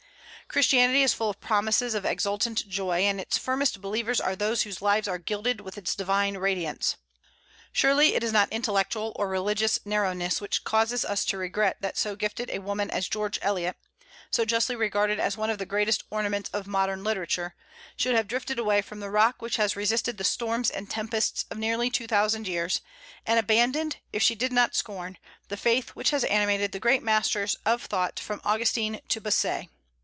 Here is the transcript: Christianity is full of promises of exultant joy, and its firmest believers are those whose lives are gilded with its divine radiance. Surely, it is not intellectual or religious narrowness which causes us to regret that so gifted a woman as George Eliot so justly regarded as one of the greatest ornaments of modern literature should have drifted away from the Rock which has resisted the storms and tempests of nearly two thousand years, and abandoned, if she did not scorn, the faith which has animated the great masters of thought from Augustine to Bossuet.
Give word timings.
Christianity 0.47 1.01
is 1.01 1.13
full 1.13 1.29
of 1.29 1.39
promises 1.39 1.93
of 1.93 2.03
exultant 2.03 2.67
joy, 2.67 3.03
and 3.03 3.21
its 3.21 3.37
firmest 3.37 3.79
believers 3.79 4.19
are 4.19 4.35
those 4.35 4.63
whose 4.63 4.81
lives 4.81 5.07
are 5.07 5.17
gilded 5.17 5.61
with 5.61 5.77
its 5.77 5.95
divine 5.95 6.35
radiance. 6.35 6.97
Surely, 7.71 8.15
it 8.15 8.21
is 8.21 8.33
not 8.33 8.51
intellectual 8.51 9.13
or 9.15 9.29
religious 9.29 9.79
narrowness 9.85 10.41
which 10.41 10.65
causes 10.65 11.05
us 11.05 11.23
to 11.23 11.37
regret 11.37 11.77
that 11.79 11.95
so 11.95 12.17
gifted 12.17 12.49
a 12.49 12.59
woman 12.59 12.91
as 12.91 13.07
George 13.07 13.39
Eliot 13.41 13.77
so 14.29 14.43
justly 14.43 14.75
regarded 14.75 15.21
as 15.21 15.37
one 15.37 15.49
of 15.49 15.57
the 15.57 15.65
greatest 15.65 16.03
ornaments 16.09 16.49
of 16.51 16.67
modern 16.67 17.01
literature 17.01 17.55
should 17.95 18.13
have 18.15 18.27
drifted 18.27 18.59
away 18.59 18.81
from 18.81 18.99
the 18.99 19.09
Rock 19.09 19.41
which 19.41 19.55
has 19.55 19.77
resisted 19.77 20.17
the 20.17 20.25
storms 20.25 20.69
and 20.69 20.89
tempests 20.89 21.45
of 21.49 21.57
nearly 21.59 21.89
two 21.89 22.07
thousand 22.07 22.45
years, 22.45 22.81
and 23.25 23.39
abandoned, 23.39 23.99
if 24.11 24.21
she 24.21 24.35
did 24.35 24.51
not 24.51 24.75
scorn, 24.75 25.17
the 25.47 25.55
faith 25.55 25.91
which 25.91 26.09
has 26.09 26.25
animated 26.25 26.73
the 26.73 26.79
great 26.81 27.03
masters 27.03 27.55
of 27.65 27.83
thought 27.85 28.19
from 28.19 28.41
Augustine 28.43 28.99
to 29.07 29.21
Bossuet. 29.21 29.69